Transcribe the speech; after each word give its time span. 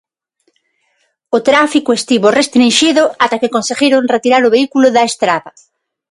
O 1.37 1.39
tráfico 1.49 1.91
estivo 1.99 2.27
restrinxido 2.39 3.03
ata 3.23 3.39
que 3.41 3.53
conseguiron 3.55 4.11
retirar 4.15 4.41
o 4.47 4.53
vehículo 4.55 4.87
da 4.95 5.03
estrada. 5.11 5.51